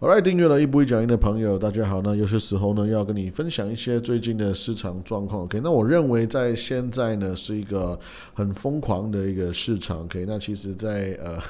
[0.00, 2.00] Alright，订阅了一步一讲音的朋友，大家好。
[2.00, 5.42] 那有些时候呢，要跟你分享一些最近的市场状况。
[5.42, 7.98] OK，那我认为在现在呢，是一个
[8.32, 10.02] 很疯狂的一个市场。
[10.04, 11.42] OK，那其实，在呃。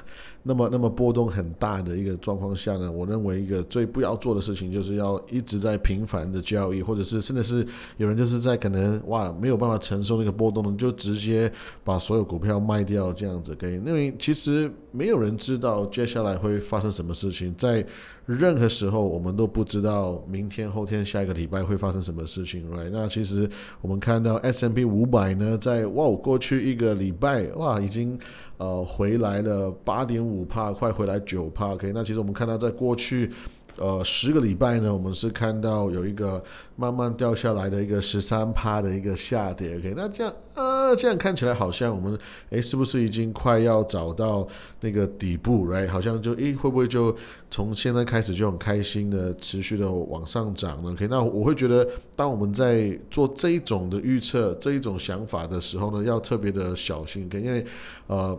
[0.45, 7.67] 那么，那么波动很大的一个状况下呢，我认为一个最不要做的事情，就是要一直在频繁的交易，或者是甚至是
[7.99, 11.53] 有人就是在可能哇没有办法承受那个波动，就直接
[11.85, 13.55] 把所有股票卖掉这样子。
[13.57, 17.85] 可以，因为其实没有人知道接下来会发生什么事情，在
[18.29, 22.71] 任何时候我们都不知道明天、后天、下一个礼拜会发生什么事情。
[22.71, 22.91] Right？
[22.93, 23.49] 那其实
[23.81, 28.19] 我们看到 S M P 五百呢，在哇过去一个礼拜哇已经。
[28.59, 31.75] 呃，回来了八点五帕，快回来九帕。
[31.75, 33.31] OK，那其实我们看到，在过去
[33.77, 36.43] 呃十个礼拜呢，我们是看到有一个
[36.75, 39.79] 慢慢掉下来的一个十三帕的一个下跌。
[39.79, 42.19] OK，那这样呃那，这样看起来好像我们
[42.51, 44.47] 诶，是不是已经快要找到
[44.81, 45.89] 那个底部？Right？
[45.89, 47.15] 好像就诶，会不会就
[47.51, 57.29] 从现在开始就很开心的持续的往上涨呢？OK，那我会觉得，当我们在做这一种的预测、这一种想法的时候呢，要特别的小心。
[57.35, 57.67] 因为
[58.07, 58.39] 呃。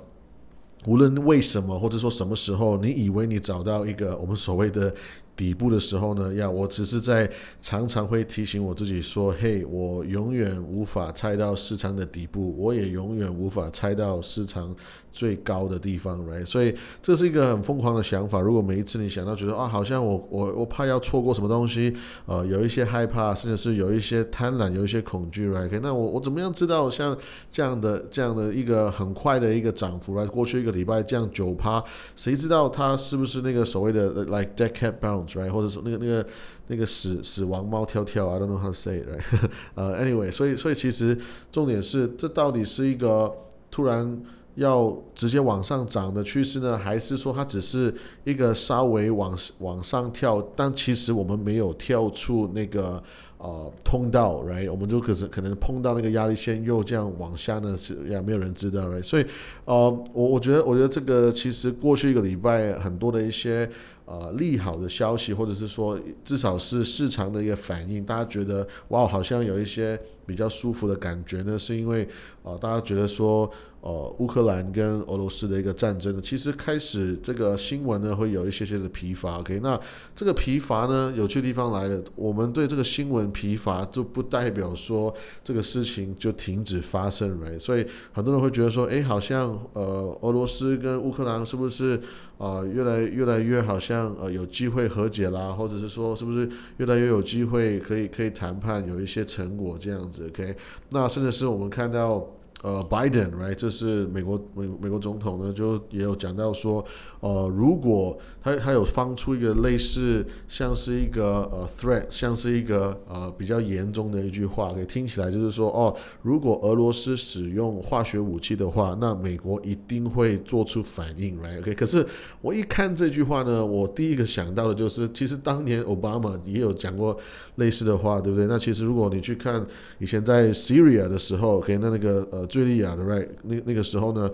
[0.86, 4.95] 无论为什么，或者说什么时候，你以为你找到一个我们所谓的。
[5.40, 7.30] 底部的时候呢，呀，我只是在
[7.62, 14.76] 常常会提醒我自己说，嘿，我永远无法猜到市场的底部，我也永远无法猜到市场
[15.11, 16.45] 最高的地方，right？
[16.45, 18.39] 所以这是一个很疯狂的想法。
[18.39, 21.93] 如果每一次你想到觉得啊，好像我我我怕要错过什么东西，
[22.25, 25.80] 呃，有一些害怕，甚至是有一些贪婪，有一些恐惧，right？
[25.81, 27.17] 那我我怎么样知道像
[27.49, 31.83] 这样的这样的一个很快的一个涨幅，来过去一个礼拜这样九趴，
[32.15, 36.25] 谁知道它是不是那个所谓的 like dead cat bounce？right，或者说那个那个
[36.67, 41.17] 那个死死亡猫跳跳，I don't know how to say right， 呃，anyway，所以所以其实
[41.52, 43.33] 重点是这到底是一个
[43.71, 44.21] 突然
[44.59, 47.93] 要直接往上涨的趋势呢，还是说它只是
[48.23, 53.02] 一个稍微往往上跳，但其实我们没有跳出那个
[53.39, 59.25] 呃通道，right，我们就可是可能碰到那个压力线又这样往下呢，是也没有人知道，right，所以
[59.65, 63.69] 呃，我我觉得我觉得这个其实过去一个礼拜很多的一些。
[64.09, 72.09] 呃，利好的消息，或者是说，至少是市场的一个反应，大家觉得哇，好像有一些比较舒服的感觉呢，是因为
[72.42, 73.48] 啊，大家觉得说。
[73.81, 79.39] 呃，乌克兰跟俄罗斯的一个战争呢，其实开始这个新闻呢会有一些些的疲乏。
[79.39, 79.80] OK，那
[80.14, 85.15] 这个疲乏呢，有趣地方来了，我们对这个新闻疲乏，就不代表说
[85.45, 87.58] 这个事情就停止发生，right？
[87.58, 91.98] 所以很多人会觉得说，哎，好像呃，俄罗斯跟乌克兰是不是
[92.37, 100.55] 啊，越来越来越好像像呃有机会和解啦，或者是说是不是越来越有机会可以可以谈判，有一些成果这样子？OK，
[100.89, 102.26] 那甚至是我们看到。
[102.61, 106.83] 呃，Biden，right，这是美国美美国总统呢，就也有讲到说，
[107.21, 122.05] 呃，如果他他有放出一个类似像是一个呃 threat，像是一个呃比较严重的一句话，给听起来就是说，哦，如果俄罗斯使用化学武器的话，那美国一定会做出反应，right？OK，可是
[122.42, 127.17] 我一看这句话呢，我第一个想到的就是，其实当年奥巴马也有讲过
[127.55, 128.48] 类似的话，对不对？
[128.48, 129.65] 那其实如果你去看
[130.00, 132.49] 以前在 Syria 的时候，OK，那那个呃。
[132.50, 134.30] 叙利亚的 right 那那个时候呢，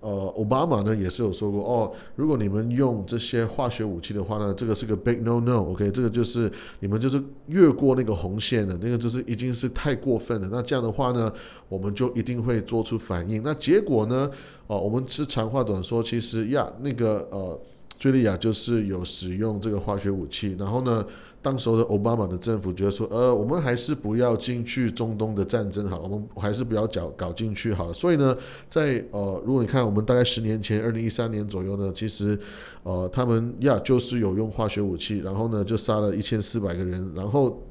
[0.00, 6.50] 呃，奥巴马呢也是有说过哦，如果你们用这些化学武器的话呢，这个是个 big no no，OK，这个就是
[6.80, 10.48] 你们就是越过那个红线的，那个就是已经是太过分了。
[10.52, 11.32] 那这样的话呢，
[11.68, 13.42] 我们就一定会做出反应。
[13.42, 14.30] 那结果呢，
[14.68, 17.58] 哦，我们是长话短说，其实呀，那个呃，
[17.98, 21.04] 叙利亚就是有使用这个化学武器，然后呢。
[21.42, 27.94] 当时的奥巴马的政府觉得说，呃，我们还是不要进去中东的战争好，我们还是不要搞搞进去好了。
[27.94, 28.36] 所以呢，
[28.68, 32.36] 在呃，如果你看我们大概十年前，二零一三年左右呢，其实，
[32.82, 37.62] 呃，他们呀就是有用化学武器，然后呢就杀了一千四百个人，然后。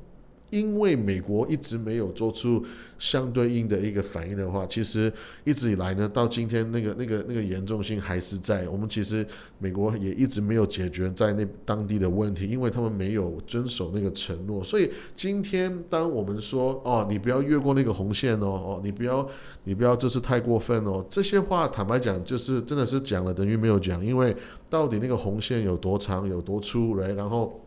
[0.55, 2.63] 因为美国一直没有做出
[2.97, 5.11] 相对应的一个反应的话，其实
[5.43, 8.65] 一直以来呢，到今天那个那个那个严重性还是在。
[8.69, 9.25] 我们其实
[9.59, 14.63] 美国也一直没有解决在那当地的问题，因为他们没有遵守那个承诺。
[14.63, 19.27] 所以今天当我们说哦，你不要越过那个红线哦，哦，你不要
[19.65, 24.33] 你不要这是太过分哦，这些话坦白讲就是真的是讲了等于没有讲，因为
[24.69, 27.62] 到底那个红线有多长有多粗，来然后。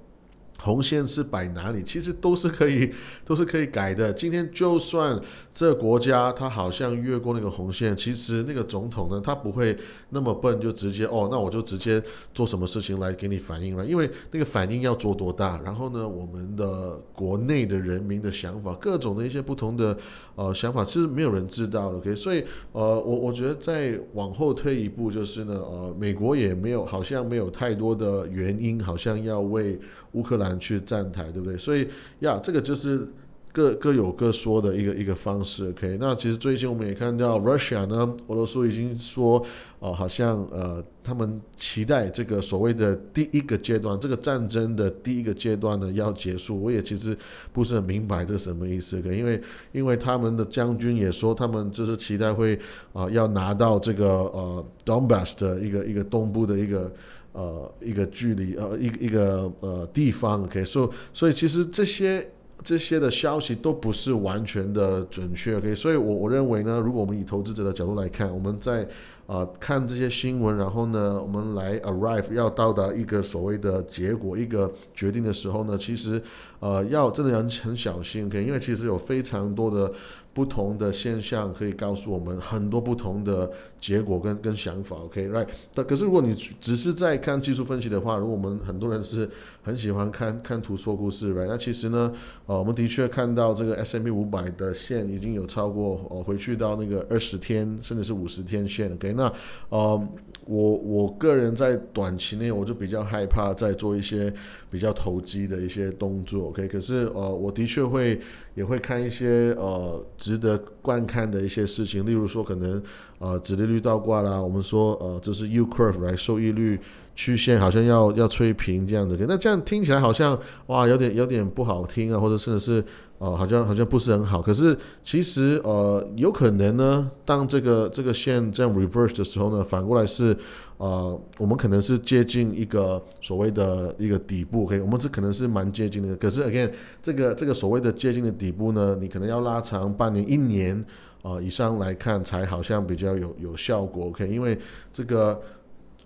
[0.61, 2.93] 红线是摆哪里，其实都是可以，
[3.25, 4.13] 都是可以改的。
[4.13, 5.19] 今天就算
[5.53, 9.77] 这个国家它好像越过那个红线，其实那个总统呢，他不会
[10.11, 12.03] 那么笨，就直接哦，那我就直接
[12.35, 19.97] 做什么事情来给你反应了，因为那个反应要做多大，然后呢，我们的国内的人民的想法，各种的一些不同的
[20.35, 21.99] 呃想法，其实没有人知道的。
[21.99, 29.79] OK，所以呃，我我觉得再往后退一步，就是呢，呃，美国也没有好像没有太多的原因，好像要为
[30.13, 31.57] 乌克兰去站台，对不对？
[31.57, 31.89] 所以
[32.21, 33.09] 呀，这个就是
[33.51, 35.71] 各各有各说的一个一个方式。
[35.71, 39.45] OK，那其实最近我们也看到，Russia 呢，俄罗斯已经说，
[39.81, 46.63] 哦，好像呃，他们期待这个所谓的第一个阶段，这个战争的第一个阶段呢要结束。
[46.63, 47.17] 我也其实
[47.53, 49.43] 不是很明白这什么意思，因为
[49.73, 52.57] 因为他们的将军也说，他们就是期待会
[52.93, 56.93] 啊要拿到这个呃 Donbass 的一个一个东部的一个。
[57.39, 62.29] 呃，一个距离，呃，一一个呃地方，OK，所以所以其实这些
[62.65, 68.85] 这些的消息都不是完全的准确，OK，所以我我认为呢，如果我们以投资者的角度来看，我们在
[69.29, 76.21] 啊看这些新闻，然后呢，我们来 arrive 要到达一个所谓的结果，一个决定的时候呢，其实
[76.59, 79.93] 呃要真的要很小心，OK，因为其实有非常多的。
[80.35, 85.49] 不同的现象可以告诉我们很多不同的结果跟跟想法，OK，right？
[85.75, 89.29] 但可是如果你只是在看技术分析的话，如果我们很多人是
[89.63, 91.49] 很喜欢看看图说故事，right？
[91.49, 92.13] 那其实呢，
[92.47, 99.13] 呃，我们的确看到这个 S M P 五百的线已经有超过呃回去到那个二十天甚至是五十天线，OK？
[99.19, 99.31] 那
[99.69, 100.09] 呃，
[100.47, 104.33] 我我个人在短期内我就比较害怕再做一些
[104.71, 106.67] 比较投机的一些动作，OK？
[106.69, 108.19] 可是呃，我的确会。
[108.55, 112.83] 也会看一些呃值得观看的一些事情，例如说可能
[113.21, 116.77] 呃，指利率倒挂啦，我们说呃，这是 U curve 来收益率
[117.15, 120.37] 曲线好像要要吹平这样子，那这样听起来好像
[120.67, 122.85] 哇有点有点不好听啊，或者甚至是
[123.19, 130.37] 呃好像好像不是很好，可是其实呃有可能呢，当这个这个线这样 reverse 的时候呢，反过来是。
[130.79, 136.15] 呃，我们可能是接近一个所谓的一个底部，OK，我们这可能是蛮接近的。
[136.15, 136.71] 可是 again，
[137.03, 140.85] 这个这个所谓的接近的底部呢，你可能要拉长半年、一年
[141.23, 144.57] 啊以上来看，才好像比较有有效果，OK，因为
[144.93, 145.43] 这个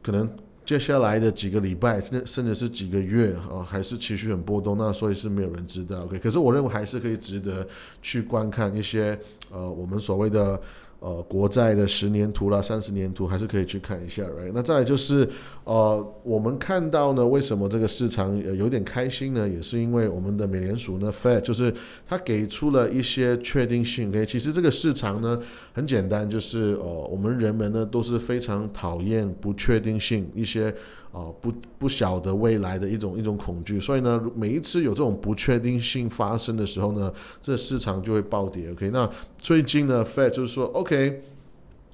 [0.02, 0.26] 可能
[0.64, 6.18] 接下来的几个礼拜，甚甚至是几个月啊，还是持续很波动，那所以是没有人知道，OK。
[6.18, 7.66] 可是我认为还是可以值得
[8.00, 9.18] 去观看一些
[9.50, 10.60] 呃，我们所谓的。
[11.02, 14.52] 呃，国债的十年图啦、三十年图还是可以去看一下，right？
[14.54, 15.28] 那再来就是，
[15.64, 19.48] 呃，我们看到呢，为什么这个市场有点开心呢？
[19.48, 21.74] 也是因为我们的美联储呢，Fed，就是
[22.06, 24.10] 它给出了一些确定性。
[24.10, 25.40] OK，其实这个市场呢，
[25.72, 30.72] 很简单，就是呃，我们人们呢都是非常讨厌不确定性一些。
[31.12, 37.12] 啊，不不晓得未来的一种一种恐惧，所以呢，每一次有这种不确定性发生的时候呢，
[37.42, 38.72] 这市场就会暴跌。
[38.72, 39.06] OK，那
[39.38, 41.22] 最近呢，Fed 就是说，OK，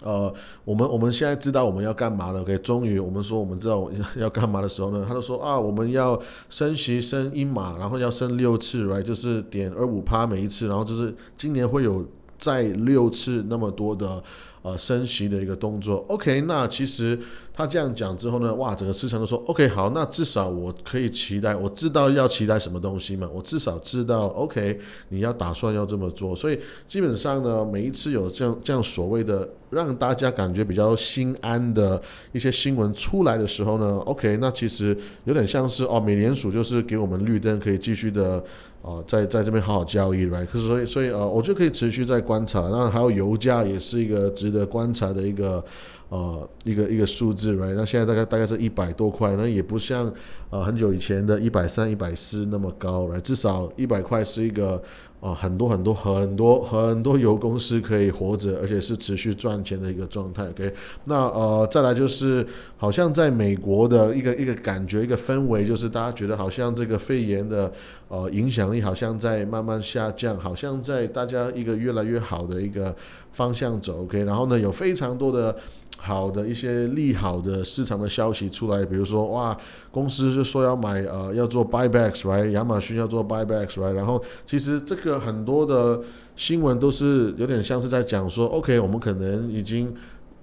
[0.02, 0.32] 呃，
[0.64, 2.42] 我们我们现在知道我们要干嘛了。
[2.42, 12.06] OK，终于我们说我们知道 要干嘛的时候呢，他就说啊，我们要升息升一码，然后要升六次，Right，就是点二五趴每一次，然后就是今年会有
[12.38, 14.22] 再六次那么多的。
[14.60, 17.16] 呃，升息的一个动作，OK，那其实
[17.58, 24.78] 他这样讲之后呢，哇，整个市场都说 OK，好，那至少我可以期待，我知道要期待什么东西嘛，我至少知道 OK，
[25.08, 32.00] 你要打算要这么做，所以基本上呢，每一次有这样这样所谓的让大家感觉比较心安的
[32.30, 38.40] 一些新闻出来的时候呢，OK，那其实有点像是哦，美联储就是给我们绿灯，可以继续的。
[38.80, 40.46] 啊，在在这边好好交易，right？
[40.46, 42.60] 可是所以所以呃，我就可以持续在观察。
[42.70, 45.62] 那还有油价也是一个值得观察的一个
[46.08, 47.74] 呃一个一个数字，right？
[47.74, 50.12] 那现在大概大概是一百多块，那也不像
[50.50, 53.20] 呃很久以前的一百三、一百四那么高，right？
[53.20, 54.82] 至少一百块是一个。
[55.20, 60.48] 啊，很多很多很多很多油公司可以活着，而且是持续赚钱的一个状态。
[60.48, 60.72] OK，
[61.06, 67.72] 那呃，再来就是，好像在美国的一个一个感觉，一个氛围，就是大家觉得好像这个肺炎的
[68.06, 72.94] 呃影响力好像在慢慢下降，好像在大家一个越来越好的一个
[73.32, 74.02] 方向走。
[74.02, 75.56] OK，然后呢，有非常多的。
[76.00, 79.54] 好的一些利好的市场的消息出来，比如说哇，
[79.90, 82.50] 公司就说要买呃要做 buybacks，right？
[82.50, 83.92] 亚马逊要做 buybacks，right？
[83.92, 86.00] 然后其实这个很多的
[86.36, 89.92] 新闻都是有点像是在讲说，OK，我们可能已经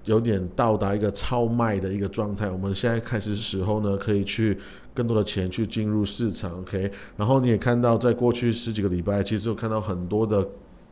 [0.03, 4.57] 有点到达一个超卖的一个状态，我们现在开始时候呢，可以去
[4.93, 6.91] 更多的钱去进入市场，OK？
[7.15, 10.45] 然后你也看到，在过去十几个礼拜，其实有看到很多的。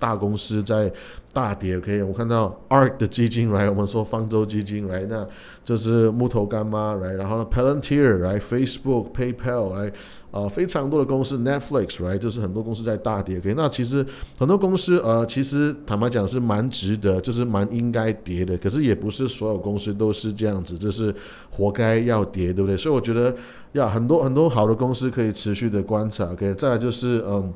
[0.04, 0.92] 大公司在
[1.32, 5.26] 大跌，OK，我看到 ARK 的基金来，我们说方舟基金来，那
[5.64, 9.90] 就是木头干妈来，然后 Palantir 来，Facebook、PayPal 来，
[10.32, 14.06] 呃，非常多的公司，Netflix 来，就是很多公司在大跌，OK，那其实
[14.38, 21.16] 很多公司呃，其实坦白讲是蛮值得，就是蛮应该跌的，可是也不是所有公司都是这样子，就是
[21.50, 22.76] 活该要跌，对不对？
[22.76, 23.34] 所以我觉得
[23.72, 27.54] 呀，很多很多好的公司可以持续的观察，OK，再来就是嗯。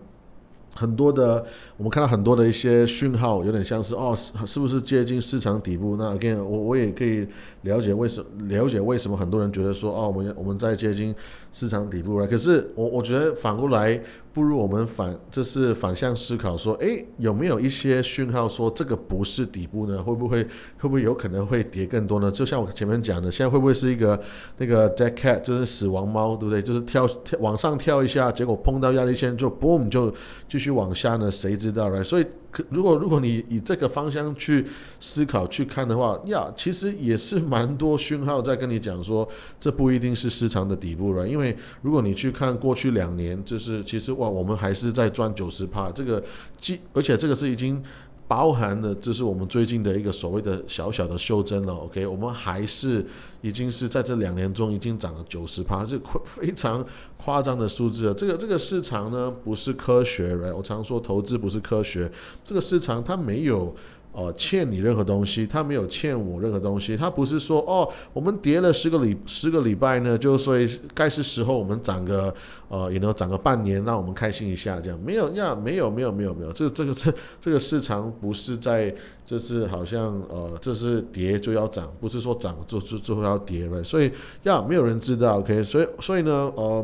[0.78, 1.44] 很多的，
[1.76, 5.96] 我们看到很多的一些讯号，有点像是哦，是是不是接近市场底部？
[5.98, 7.28] 那 again，我我也可以
[7.64, 11.14] 了解为什了解为什么很多人觉得说哦，我们我们在接近
[11.52, 12.28] 市场底部了。
[12.28, 14.00] 可是我我觉得反过来。
[14.34, 19.98] 不如我们反，这是反向思考，说，诶，有没有一些讯号说这个不是底部呢？
[20.04, 20.44] 会不会
[20.78, 22.30] 会不会有可能会跌更多呢？
[22.30, 24.22] 就像我前面讲的，现在会不会是一个
[24.60, 26.62] 那个 dead cat，就是死亡猫，对不对？
[26.62, 30.14] 就是跳跳往上跳一下，结果碰到压力线就 boom 就
[30.48, 31.32] 继续往下呢？
[31.32, 32.26] 谁知道呢所以。
[32.70, 34.66] 如果如果你以这个方向去
[35.00, 39.28] 思考去看的话，呀，其实也是蛮多讯号在跟你讲说，
[39.60, 41.28] 这不一定是市场的底部了。
[41.28, 46.24] 因为如果你去看过去两年，就是其实哇，我们还是在赚九十帕，这个，
[46.60, 47.84] 既而且这个是已经。
[48.28, 51.74] 包含的，这是我们最近的一个所谓的小小的修正了。
[51.74, 53.06] OK，我们还是
[53.42, 56.86] 已经是在这两年中已经涨了九十趴，是非常
[57.18, 58.14] 夸张的数字了。
[58.14, 62.12] 这个这个市场呢，不是科学我常说投资不是科学，
[62.44, 63.74] 这个市场它没有。
[64.12, 72.34] 哦，欠你任何东西，他没有欠我任何东西，他不是说哦，我们跌了十个礼十个礼拜呢，就所以该是时候我们涨个
[72.68, 75.00] 呃，也能涨个半年，让我们开心一下，这样。
[75.06, 78.92] 没有呀，没有没有没有没有，这这个这这个市场不是在，
[79.24, 84.12] 就是好像呃，这是跌就要涨，不是说涨就就就要跌了，所以
[84.44, 86.84] 呀，没有人知道，OK，所以所以呢，呃。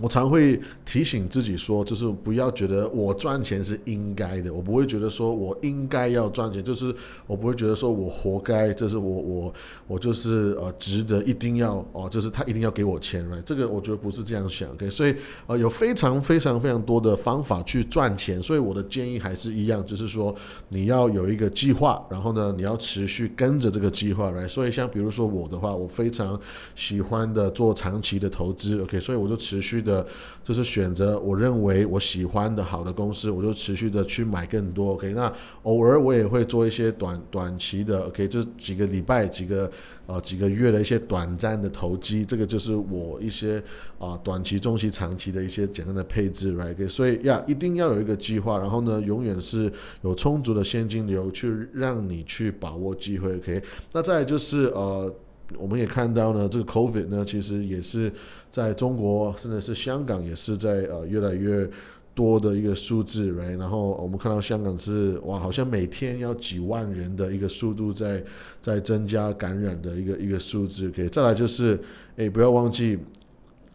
[0.00, 6.94] 我常会提醒自己说，就是不要觉得我赚钱是应该的，我不会觉得说我应该要赚钱，就是
[7.26, 9.54] 我不会觉得说我活该，就是我我
[9.86, 14.88] 我就是呃值得一定要哦，就是他一定要给我钱来这个我觉得不是这样想，OK？
[14.88, 15.14] 所以
[15.46, 20.34] 呃有非常非常非常多的方法去赚钱，所以我的建议还是一样，就是说
[20.70, 24.48] 你要有一个计划，然后呢你要持续跟着这个计划来。
[24.48, 26.40] 所以像比如说我的话，我非常
[26.74, 28.98] 喜欢的做长期的投资，OK？
[28.98, 29.89] 所以我就持续的。
[29.90, 30.06] 的，
[30.44, 34.92] 就是选择我认为我喜欢的好的公司，我就持续的去买更多。
[34.92, 35.32] OK，那
[35.64, 39.70] 偶尔我也会做一些短短期的，OK，就几个礼拜、几个
[40.06, 43.62] 呃几个月的一些短暂的投机，这个就是我一些
[43.98, 46.88] 啊短期、中期、长期的一些简单的配置，Right？
[46.88, 53.36] 所以呀，一定要有一个计划，然后呢，永远是有充足的现金流去让你去把握机会。
[53.36, 55.12] OK，那再就是呃。
[55.58, 58.08] 我们也看到呢，这个 COVID 呢，其实也是
[58.50, 61.68] 在中国，甚至是香港，也是在呃越来越
[62.14, 63.56] 多的一个数字，right？
[63.56, 68.22] 然后我们看到香港是哇，好像每天要几万人的一个速度在
[68.60, 70.88] 在增加感染的一个一个数字。
[70.88, 71.78] OK，再来就是，
[72.16, 72.98] 哎，不要忘记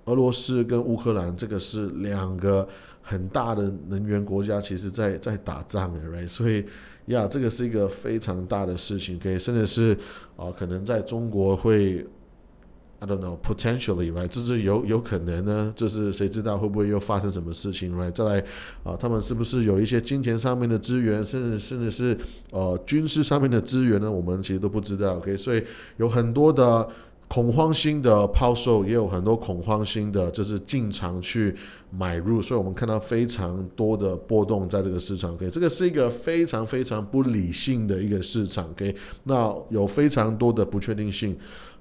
[0.06, 2.68] 俄罗斯跟乌克兰，这个是两个
[3.02, 6.28] 很大的能源国家，其实在在打仗，right？
[6.28, 6.66] 所以。
[7.10, 9.96] 呀，这个是一个非常大的事情，可以甚至是
[10.36, 12.04] 啊，可能在中国会
[13.00, 18.12] ，I don't know potentially right，就是有有可能呢，就是谁知道会不会又发生什么事情，right？
[18.12, 18.44] 再来
[18.84, 22.18] 啊，他们是不是有一些金钱上面的资源，甚至甚至是
[22.52, 24.12] 呃军事上面的资源呢？
[24.12, 25.36] 我们其实都不知道，OK？
[25.38, 25.64] 所以
[25.98, 26.90] 有很多的。
[27.28, 31.54] 恐慌性的抛售也有很多恐慌性的，就是进场去
[31.90, 35.34] 买入，所以我们看到非常多的波动在这个市场。
[35.34, 38.70] OK，这个是一个非常非常不理性的一个市场。
[38.70, 41.36] OK，那有非常多的不确定性，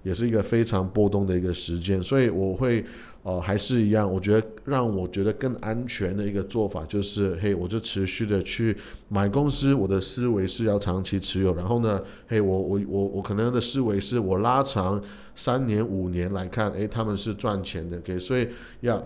[0.05, 2.01] 也是一个非常波动的一个时间。
[2.01, 2.85] 所以我会。
[3.27, 8.77] 呃，还是一样，我觉得让我觉得更安全的一个做法就是，嘿，我就持续的去
[9.09, 15.03] 买公司，我的思维是要长期持有，然后呢，嘿，我我我我可能的思维是我拉长
[15.35, 18.47] 三年五年来看，诶，他们是赚钱的给所以
[18.83, 19.03] 要。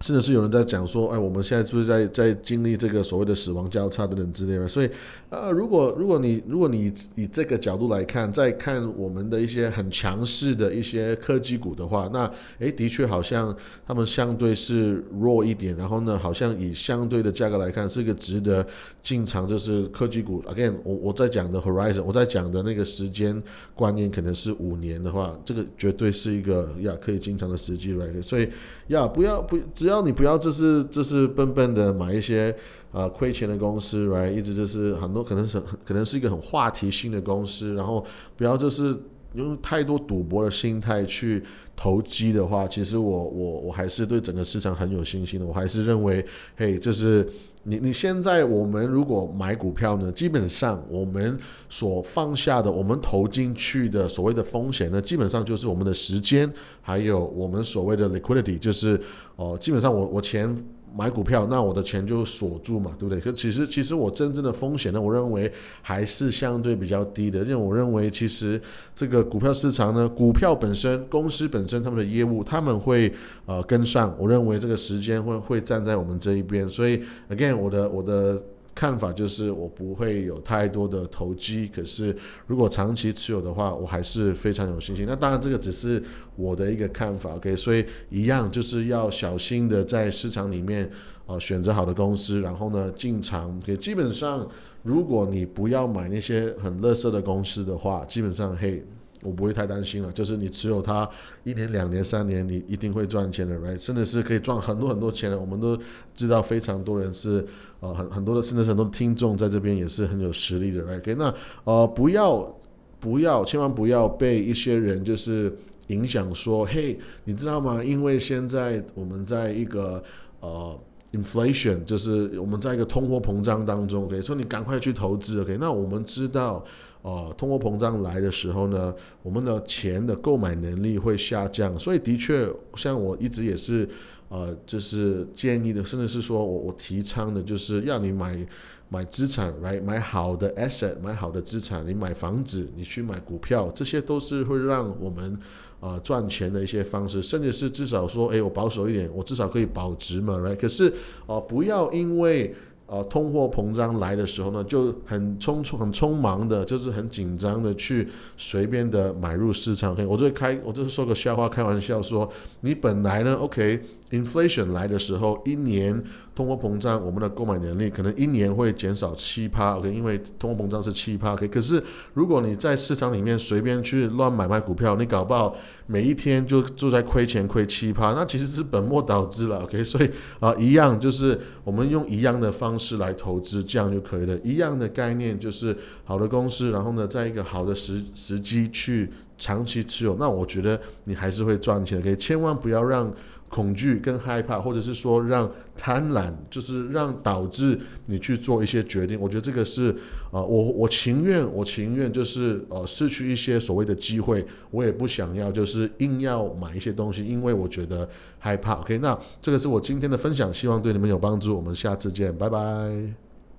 [0.00, 4.66] 甚至是有人在讲说，哎，我们现在是不是在在经历这个所谓的死亡交叉等等之类的？
[4.66, 4.88] 所以，
[5.28, 12.24] 呃，如果如果你如果你以这个角度来看，再看我们的一些很强势的一些科技股的话，那
[12.60, 13.54] 诶，的确好像
[13.86, 15.76] 他们相对是弱一点。
[15.76, 18.66] 然后呢，好像以相对的价格来看，是一个值得
[19.02, 20.42] 进场，就是科技股。
[20.44, 23.42] Again，我我在讲的 Horizon，我在讲的那个时间
[23.74, 28.22] 观念可能是五年的话，这个绝对是一个呀可以进场的时机，Right？
[28.22, 28.48] 所以
[28.86, 29.89] 呀，不要不只。
[29.90, 32.54] 只要你不要，就是就是笨笨的买一些
[32.92, 34.32] 啊亏钱的公司，right？
[34.32, 38.06] 一直就是很多可能是可能是一个很话题性的公司，然后
[38.36, 38.96] 不要就是
[39.34, 41.42] 用太多赌博的心态去
[41.74, 46.24] 投机的话，其实我我我还是对整个市场很有信心的，我还是认为，
[46.56, 47.28] 嘿，就是
[47.62, 51.38] 你你现在我们如果买股票呢，基本上我们
[51.68, 56.50] 所放下的，我们投进去的所谓的风险呢，基本上就是我们的时间，
[56.80, 59.00] 还有我们所谓的 liquidity，就是
[59.36, 60.56] 哦，基本上我我钱。
[60.96, 63.20] 买股票，那我的钱就锁住嘛，对不对？
[63.20, 67.40] 可其实，其实我真正的风险呢，我认为还是相对比较低的。
[67.40, 68.60] 因为我认为，其实
[68.94, 73.12] 这个股票市场呢，股票本身、公司本身他们的业务，他们会
[73.46, 74.14] 呃跟上。
[74.18, 76.68] 我认为这个时间会会站在我们这一边。
[76.68, 78.42] 所以，again，我的我的。
[78.74, 85.04] 看法就是我不会有太多的投机，可是如果长期持有的话，我还是非常有信心。
[85.06, 86.02] 那当然这个只是
[86.36, 87.54] 我的一个看法，OK？
[87.56, 90.88] 所以一样就是要小心的在市场里面
[91.26, 93.60] 呃选择好的公司，然后呢进场。
[93.60, 94.48] 给基本上
[94.82, 98.82] 如果你不要买那些很垃圾的公司的话，基本上嘿。
[99.22, 101.08] 我不会太担心了，就是你持有它
[101.44, 103.78] 一年、两年、三年，你一定会赚钱的，right？
[103.78, 105.38] 甚至是可以赚很多很多钱的。
[105.38, 105.78] 我们都
[106.14, 107.46] 知道，非常多人是
[107.80, 111.14] 呃很很多的，甚至很多的听众在这边也是很有实力的，right？
[111.16, 111.34] 那
[111.64, 112.58] 呃不要
[112.98, 115.54] 不要，千万不要被一些人就是
[115.88, 117.82] 影响说，嘿，你知道吗？
[117.82, 120.02] 因为现在我们在一个
[120.40, 120.78] 呃
[121.12, 124.20] inflation，就是我们在一个通货膨胀当中，OK？
[124.22, 125.56] 说你赶快去投资，OK？
[125.60, 126.64] 那我们知道。
[127.02, 133.88] 呃，通货膨胀来的时候呢，我们的钱的购买能力会下降，所以的确，像我一直也是，
[134.28, 138.46] 呃，就是建议的，甚至是说我我提倡的，就是要你买
[138.90, 145.38] 买资产来买好的 asset，买好的资产，你买房子，你去买股票，这些都是会让我们
[145.80, 150.56] 呃赚钱的一些方式，甚至是至少说，哎，我保守一点，我至少可以保值嘛，right？
[150.56, 150.92] 可是
[151.26, 152.54] 呃，不要因为
[152.86, 159.96] 呃，通货膨胀来的时候呢，就很匆匆、很匆忙的，就是很紧张的去随便的买入市场。
[160.08, 162.28] 我就开，我就是说个笑话，开玩笑说，
[162.62, 163.80] 你本来呢，OK。
[164.10, 166.02] Inflation 来的时候，一年
[166.34, 171.46] 通货膨胀，我们的购买能力可能一年会减少七趴，OK，因为通货膨胀是七趴，OK。
[171.46, 171.80] 可是
[172.14, 175.54] 如果你在市场里面随便去乱买卖股票，你搞不好
[175.86, 179.84] 每一天就就在亏钱，亏七趴，那其实是本末倒置了，OK。
[179.84, 184.36] 所以啊，一样就是我们用一样的方式来投资，这样就可以了。
[184.42, 192.16] 一样的概念就是好的公司，然后呢，在一个好的时时机去长期持有，那我觉得你还是会赚钱，OK。
[192.16, 193.14] 千万不要让。
[193.50, 199.20] 恐惧跟害怕，或者是说让贪婪，就是让导致你去做一些决定。
[199.20, 199.90] 我觉得这个是，
[200.30, 208.74] 啊，我我情愿，我情愿就是呃失去一些所谓的机会，我也不想要就是硬要买一些东西，因为我觉得害怕。
[208.74, 211.56] OK，那这个是我今天的分享，希望对你们有帮助。
[211.56, 213.29] 我们下次见，拜拜。